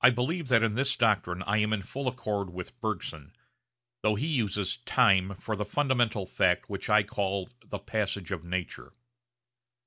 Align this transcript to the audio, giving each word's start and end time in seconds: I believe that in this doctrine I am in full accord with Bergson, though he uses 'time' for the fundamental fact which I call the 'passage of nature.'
I 0.00 0.08
believe 0.08 0.48
that 0.48 0.62
in 0.62 0.76
this 0.76 0.96
doctrine 0.96 1.42
I 1.42 1.58
am 1.58 1.74
in 1.74 1.82
full 1.82 2.08
accord 2.08 2.48
with 2.54 2.80
Bergson, 2.80 3.36
though 4.00 4.14
he 4.14 4.26
uses 4.26 4.78
'time' 4.78 5.34
for 5.36 5.54
the 5.56 5.66
fundamental 5.66 6.24
fact 6.24 6.70
which 6.70 6.88
I 6.88 7.02
call 7.02 7.50
the 7.62 7.78
'passage 7.78 8.30
of 8.32 8.44
nature.' 8.44 8.94